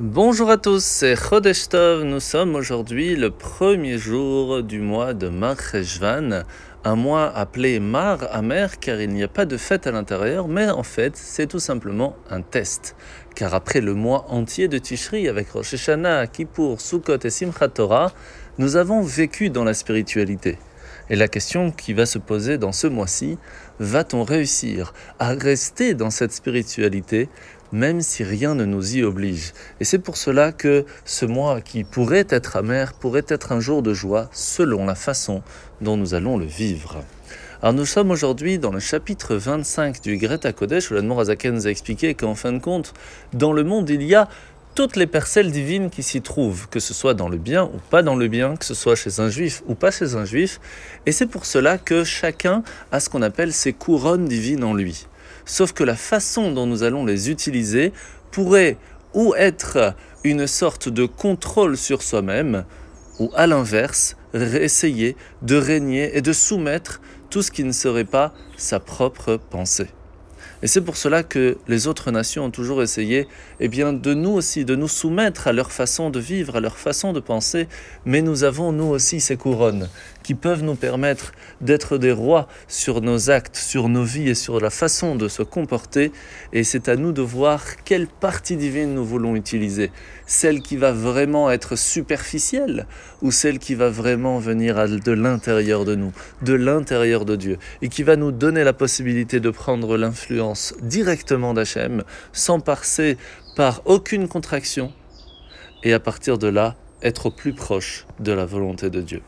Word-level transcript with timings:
Bonjour 0.00 0.50
à 0.50 0.56
tous, 0.56 0.82
c'est 0.82 1.14
Chodesh 1.14 1.68
Tov. 1.68 2.02
Nous 2.02 2.18
sommes 2.18 2.56
aujourd'hui 2.56 3.14
le 3.14 3.30
premier 3.30 3.96
jour 3.96 4.64
du 4.64 4.80
mois 4.80 5.14
de 5.14 5.28
Mar 5.28 5.54
Cheshvan, 5.56 6.42
un 6.82 6.96
mois 6.96 7.32
appelé 7.32 7.78
Mar 7.78 8.18
amer 8.32 8.80
car 8.80 9.00
il 9.00 9.10
n'y 9.10 9.22
a 9.22 9.28
pas 9.28 9.44
de 9.44 9.56
fête 9.56 9.86
à 9.86 9.92
l'intérieur, 9.92 10.48
mais 10.48 10.68
en 10.68 10.82
fait 10.82 11.16
c'est 11.16 11.46
tout 11.46 11.60
simplement 11.60 12.16
un 12.28 12.42
test. 12.42 12.96
Car 13.36 13.54
après 13.54 13.80
le 13.80 13.94
mois 13.94 14.26
entier 14.30 14.66
de 14.66 14.78
Tishri 14.78 15.28
avec 15.28 15.50
Rosh 15.50 15.74
Hashanah, 15.74 16.26
Kippour, 16.26 16.80
Sukkot 16.80 17.18
et 17.22 17.30
Simchat 17.30 17.68
Torah, 17.68 18.10
nous 18.58 18.74
avons 18.74 19.00
vécu 19.00 19.48
dans 19.48 19.62
la 19.62 19.74
spiritualité. 19.74 20.58
Et 21.10 21.16
la 21.16 21.28
question 21.28 21.70
qui 21.70 21.92
va 21.92 22.06
se 22.06 22.18
poser 22.18 22.56
dans 22.56 22.72
ce 22.72 22.86
mois-ci, 22.86 23.38
va-t-on 23.78 24.24
réussir 24.24 24.94
à 25.18 25.34
rester 25.34 25.94
dans 25.94 26.10
cette 26.10 26.32
spiritualité 26.32 27.28
même 27.74 28.02
si 28.02 28.22
rien 28.22 28.54
ne 28.54 28.64
nous 28.64 28.96
y 28.96 29.02
oblige. 29.02 29.52
Et 29.80 29.84
c'est 29.84 29.98
pour 29.98 30.16
cela 30.16 30.52
que 30.52 30.86
ce 31.04 31.26
mois 31.26 31.60
qui 31.60 31.82
pourrait 31.82 32.26
être 32.30 32.54
amer 32.54 32.92
pourrait 32.92 33.26
être 33.26 33.50
un 33.50 33.58
jour 33.58 33.82
de 33.82 33.92
joie 33.92 34.30
selon 34.32 34.86
la 34.86 34.94
façon 34.94 35.42
dont 35.80 35.96
nous 35.96 36.14
allons 36.14 36.38
le 36.38 36.46
vivre. 36.46 37.02
Alors 37.60 37.74
nous 37.74 37.84
sommes 37.84 38.12
aujourd'hui 38.12 38.60
dans 38.60 38.70
le 38.70 38.78
chapitre 38.78 39.34
25 39.34 40.00
du 40.02 40.18
Greta 40.18 40.52
Kodesh 40.52 40.92
où 40.92 40.94
l'Admor 40.94 41.18
Azaken 41.18 41.52
nous 41.52 41.66
a 41.66 41.70
expliqué 41.70 42.14
qu'en 42.14 42.36
fin 42.36 42.52
de 42.52 42.60
compte, 42.60 42.94
dans 43.32 43.52
le 43.52 43.64
monde, 43.64 43.90
il 43.90 44.04
y 44.04 44.14
a 44.14 44.28
toutes 44.76 44.94
les 44.94 45.08
parcelles 45.08 45.50
divines 45.50 45.90
qui 45.90 46.04
s'y 46.04 46.22
trouvent, 46.22 46.68
que 46.68 46.78
ce 46.78 46.94
soit 46.94 47.14
dans 47.14 47.28
le 47.28 47.38
bien 47.38 47.64
ou 47.64 47.80
pas 47.90 48.02
dans 48.02 48.14
le 48.14 48.28
bien, 48.28 48.54
que 48.54 48.64
ce 48.64 48.74
soit 48.74 48.94
chez 48.94 49.18
un 49.18 49.30
juif 49.30 49.64
ou 49.66 49.74
pas 49.74 49.90
chez 49.90 50.14
un 50.14 50.24
juif. 50.24 50.60
Et 51.06 51.12
c'est 51.12 51.26
pour 51.26 51.44
cela 51.44 51.78
que 51.78 52.04
chacun 52.04 52.62
a 52.92 53.00
ce 53.00 53.08
qu'on 53.08 53.22
appelle 53.22 53.52
ses 53.52 53.72
couronnes 53.72 54.26
divines 54.26 54.62
en 54.62 54.74
lui 54.74 55.06
sauf 55.44 55.72
que 55.72 55.84
la 55.84 55.96
façon 55.96 56.52
dont 56.52 56.66
nous 56.66 56.82
allons 56.82 57.04
les 57.04 57.30
utiliser 57.30 57.92
pourrait 58.30 58.76
ou 59.14 59.34
être 59.36 59.94
une 60.24 60.46
sorte 60.46 60.88
de 60.88 61.06
contrôle 61.06 61.76
sur 61.76 62.02
soi-même, 62.02 62.64
ou 63.20 63.30
à 63.34 63.46
l'inverse, 63.46 64.16
essayer 64.34 65.16
de 65.42 65.56
régner 65.56 66.16
et 66.16 66.20
de 66.20 66.32
soumettre 66.32 67.00
tout 67.30 67.42
ce 67.42 67.50
qui 67.50 67.64
ne 67.64 67.72
serait 67.72 68.04
pas 68.04 68.34
sa 68.56 68.80
propre 68.80 69.38
pensée. 69.50 69.88
Et 70.62 70.66
c'est 70.66 70.80
pour 70.80 70.96
cela 70.96 71.22
que 71.22 71.58
les 71.68 71.88
autres 71.88 72.10
nations 72.10 72.46
ont 72.46 72.50
toujours 72.50 72.82
essayé 72.82 73.28
eh 73.60 73.68
bien, 73.68 73.92
de 73.92 74.14
nous 74.14 74.30
aussi, 74.30 74.64
de 74.64 74.74
nous 74.74 74.88
soumettre 74.88 75.46
à 75.46 75.52
leur 75.52 75.70
façon 75.70 76.08
de 76.08 76.18
vivre, 76.18 76.56
à 76.56 76.60
leur 76.60 76.78
façon 76.78 77.12
de 77.12 77.20
penser, 77.20 77.68
mais 78.06 78.22
nous 78.22 78.44
avons 78.44 78.72
nous 78.72 78.86
aussi 78.86 79.20
ces 79.20 79.36
couronnes 79.36 79.90
qui 80.24 80.34
peuvent 80.34 80.64
nous 80.64 80.74
permettre 80.74 81.32
d'être 81.60 81.98
des 81.98 82.10
rois 82.10 82.48
sur 82.66 83.00
nos 83.00 83.30
actes, 83.30 83.56
sur 83.56 83.88
nos 83.88 84.02
vies 84.02 84.30
et 84.30 84.34
sur 84.34 84.58
la 84.58 84.70
façon 84.70 85.14
de 85.14 85.28
se 85.28 85.44
comporter. 85.44 86.10
Et 86.52 86.64
c'est 86.64 86.88
à 86.88 86.96
nous 86.96 87.12
de 87.12 87.22
voir 87.22 87.62
quelle 87.84 88.08
partie 88.08 88.56
divine 88.56 88.94
nous 88.94 89.04
voulons 89.04 89.36
utiliser. 89.36 89.92
Celle 90.26 90.62
qui 90.62 90.76
va 90.76 90.90
vraiment 90.90 91.50
être 91.50 91.76
superficielle 91.76 92.86
ou 93.22 93.30
celle 93.30 93.58
qui 93.58 93.76
va 93.76 93.90
vraiment 93.90 94.38
venir 94.38 94.88
de 94.88 95.12
l'intérieur 95.12 95.84
de 95.84 95.94
nous, 95.94 96.12
de 96.42 96.54
l'intérieur 96.54 97.24
de 97.24 97.36
Dieu, 97.36 97.58
et 97.82 97.88
qui 97.88 98.02
va 98.02 98.16
nous 98.16 98.32
donner 98.32 98.64
la 98.64 98.72
possibilité 98.72 99.38
de 99.38 99.50
prendre 99.50 99.96
l'influence 99.96 100.74
directement 100.82 101.54
d'Hachem 101.54 102.02
sans 102.32 102.60
passer 102.60 103.18
par 103.56 103.82
aucune 103.84 104.26
contraction 104.26 104.92
et 105.82 105.92
à 105.92 106.00
partir 106.00 106.38
de 106.38 106.48
là 106.48 106.76
être 107.02 107.26
au 107.26 107.30
plus 107.30 107.52
proche 107.52 108.06
de 108.18 108.32
la 108.32 108.46
volonté 108.46 108.88
de 108.88 109.02
Dieu. 109.02 109.20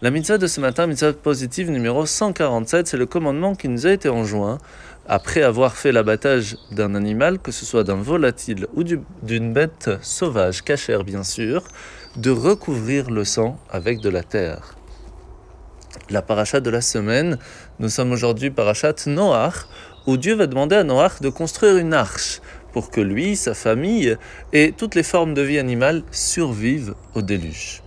La 0.00 0.12
mitzvah 0.12 0.38
de 0.38 0.46
ce 0.46 0.60
matin, 0.60 0.86
mitzvah 0.86 1.12
positive 1.12 1.72
numéro 1.72 2.06
147, 2.06 2.86
c'est 2.86 2.96
le 2.96 3.06
commandement 3.06 3.56
qui 3.56 3.66
nous 3.68 3.84
a 3.84 3.90
été 3.90 4.08
enjoint 4.08 4.58
après 5.08 5.42
avoir 5.42 5.74
fait 5.74 5.90
l'abattage 5.90 6.56
d'un 6.70 6.94
animal, 6.94 7.40
que 7.40 7.50
ce 7.50 7.66
soit 7.66 7.82
d'un 7.82 7.96
volatile 7.96 8.68
ou 8.74 8.84
d'une 8.84 9.52
bête 9.52 9.90
sauvage, 10.00 10.62
cachère 10.62 11.02
bien 11.02 11.24
sûr, 11.24 11.64
de 12.14 12.30
recouvrir 12.30 13.10
le 13.10 13.24
sang 13.24 13.58
avec 13.70 13.98
de 14.00 14.08
la 14.08 14.22
terre. 14.22 14.76
La 16.10 16.22
paracha 16.22 16.60
de 16.60 16.70
la 16.70 16.80
semaine, 16.80 17.36
nous 17.80 17.88
sommes 17.88 18.12
aujourd'hui 18.12 18.50
parachat 18.50 18.94
Noach, 19.08 19.66
où 20.06 20.16
Dieu 20.16 20.36
va 20.36 20.46
demander 20.46 20.76
à 20.76 20.84
Noach 20.84 21.20
de 21.20 21.28
construire 21.28 21.76
une 21.76 21.92
arche 21.92 22.40
pour 22.72 22.92
que 22.92 23.00
lui, 23.00 23.34
sa 23.34 23.52
famille 23.52 24.16
et 24.52 24.70
toutes 24.70 24.94
les 24.94 25.02
formes 25.02 25.34
de 25.34 25.42
vie 25.42 25.58
animale 25.58 26.04
survivent 26.12 26.94
au 27.16 27.20
déluge. 27.20 27.82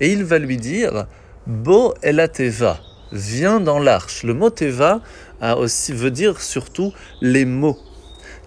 Et 0.00 0.10
il 0.10 0.24
va 0.24 0.38
lui 0.38 0.56
dire 0.56 1.06
Bo 1.46 1.94
elateva, 2.02 2.78
viens 3.10 3.58
dans 3.58 3.80
l'arche. 3.80 4.22
Le 4.22 4.32
mot 4.32 4.50
teva 4.50 5.00
a 5.40 5.56
aussi, 5.56 5.92
veut 5.92 6.12
dire 6.12 6.40
surtout 6.40 6.92
les 7.20 7.44
mots. 7.44 7.78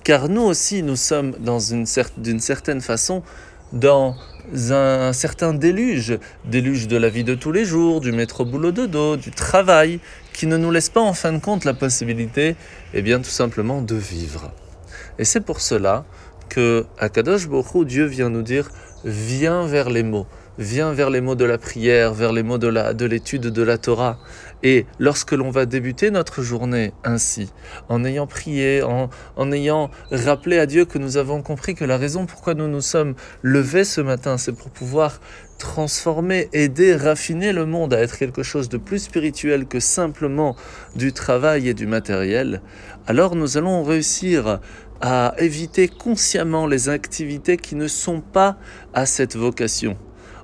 Car 0.05 0.29
nous 0.29 0.43
aussi, 0.43 0.81
nous 0.81 0.95
sommes 0.95 1.33
d'une 2.17 2.39
certaine 2.39 2.79
façon 2.79 3.21
dans 3.73 4.15
un 4.69 5.11
certain 5.11 5.53
déluge, 5.53 6.19
déluge 6.45 6.87
de 6.87 6.95
la 6.95 7.09
vie 7.09 7.25
de 7.25 7.35
tous 7.35 7.51
les 7.51 7.65
jours, 7.65 7.99
du 7.99 8.13
métro 8.13 8.45
boulot 8.45 8.71
dodo, 8.71 9.17
du 9.17 9.31
travail, 9.31 9.99
qui 10.31 10.47
ne 10.47 10.55
nous 10.55 10.71
laisse 10.71 10.89
pas 10.89 11.01
en 11.01 11.13
fin 11.13 11.33
de 11.33 11.39
compte 11.39 11.65
la 11.65 11.73
possibilité, 11.73 12.55
eh 12.93 13.01
bien 13.01 13.17
tout 13.17 13.29
simplement 13.29 13.81
de 13.81 13.95
vivre. 13.95 14.53
Et 15.19 15.25
c'est 15.25 15.41
pour 15.41 15.59
cela 15.59 16.05
que 16.47 16.85
Kadosh 17.13 17.47
Bokhu, 17.47 17.83
Dieu 17.83 18.05
vient 18.05 18.29
nous 18.29 18.43
dire 18.43 18.69
viens 19.05 19.67
vers 19.67 19.89
les 19.89 20.03
mots, 20.03 20.25
viens 20.57 20.91
vers 20.91 21.11
les 21.11 21.21
mots 21.21 21.35
de 21.35 21.45
la 21.45 21.59
prière, 21.59 22.13
vers 22.13 22.33
les 22.33 22.43
mots 22.43 22.57
de 22.57 22.67
la 22.67 22.93
de 22.93 23.05
l'étude 23.05 23.43
de 23.43 23.61
la 23.61 23.77
Torah. 23.77 24.17
Et 24.63 24.87
lorsque 24.97 25.33
l'on 25.33 25.51
va 25.51 25.67
débuter 25.67 26.09
notre 26.09 26.41
journée 26.41 26.91
ainsi, 27.03 27.51
en 27.87 28.03
ayant 28.03 28.25
prié, 28.25 28.81
en, 28.81 29.09
en 29.35 29.51
ayant 29.51 29.91
rappelé 30.11 30.57
à 30.57 30.65
Dieu 30.65 30.85
que 30.85 30.97
nous 30.97 31.17
avons 31.17 31.43
compris 31.43 31.75
que 31.75 31.85
la 31.85 31.97
raison 31.97 32.25
pourquoi 32.25 32.55
nous 32.55 32.67
nous 32.67 32.81
sommes 32.81 33.13
levés 33.43 33.83
ce 33.83 34.01
matin, 34.01 34.37
c'est 34.37 34.53
pour 34.53 34.71
pouvoir 34.71 35.19
transformer, 35.59 36.49
aider, 36.51 36.95
raffiner 36.95 37.53
le 37.53 37.65
monde 37.65 37.93
à 37.93 37.99
être 37.99 38.17
quelque 38.17 38.43
chose 38.43 38.67
de 38.67 38.77
plus 38.77 38.99
spirituel 38.99 39.67
que 39.67 39.79
simplement 39.79 40.55
du 40.95 41.13
travail 41.13 41.69
et 41.69 41.73
du 41.73 41.87
matériel, 41.87 42.61
alors 43.07 43.35
nous 43.35 43.57
allons 43.57 43.83
réussir 43.83 44.59
à 45.01 45.33
éviter 45.37 45.87
consciemment 45.87 46.67
les 46.67 46.89
activités 46.89 47.57
qui 47.57 47.75
ne 47.75 47.87
sont 47.87 48.21
pas 48.21 48.57
à 48.93 49.05
cette 49.05 49.35
vocation. 49.35 49.97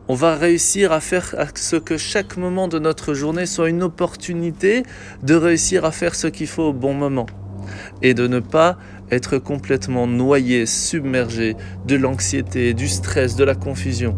On 0.08 0.16
va 0.16 0.36
réussir 0.36 0.92
à 0.92 1.00
faire 1.00 1.36
ce 1.56 1.76
que 1.78 1.98
chaque 1.98 2.36
moment 2.36 2.68
de 2.68 2.80
notre 2.80 3.14
journée 3.14 3.46
soit 3.46 3.70
une 3.70 3.84
opportunité 3.84 4.84
de 5.24 5.36
réussir 5.36 5.86
à 5.86 5.92
faire 5.92 6.16
ce 6.16 6.28
qu'il 6.28 6.48
faut 6.48 6.64
au 6.64 6.74
bon 6.74 6.94
moment 6.94 7.28
et 8.02 8.14
de 8.14 8.28
ne 8.28 8.40
pas 8.40 8.78
être 9.10 9.38
complètement 9.38 10.08
noyé, 10.08 10.66
submergé 10.66 11.56
de 11.86 11.96
l'anxiété, 11.96 12.74
du 12.74 12.88
stress, 12.88 13.36
de 13.36 13.44
la 13.44 13.56
confusion. 13.56 14.18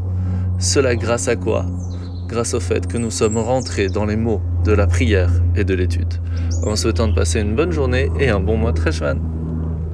Cela 0.60 0.96
grâce 0.96 1.28
à 1.28 1.36
quoi? 1.36 1.66
Grâce 2.28 2.54
au 2.54 2.60
fait 2.60 2.88
que 2.88 2.98
nous 2.98 3.12
sommes 3.12 3.38
rentrés 3.38 3.90
dans 3.90 4.06
les 4.06 4.16
mots 4.16 4.42
de 4.64 4.72
la 4.72 4.88
prière 4.88 5.32
et 5.56 5.64
de 5.64 5.74
l'étude. 5.74 6.14
En 6.64 6.76
souhaitant 6.76 7.08
de 7.08 7.14
passer 7.14 7.42
une 7.42 7.56
bonne 7.56 7.72
journée 7.72 8.10
et 8.20 8.30
un 8.30 8.40
bon 8.40 8.58
mois 8.58 8.74
très 8.74 8.92
chouette. 8.92 9.18